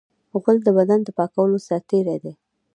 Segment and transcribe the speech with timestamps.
[0.41, 2.33] غول د بدن د پاکولو سرتېری دی.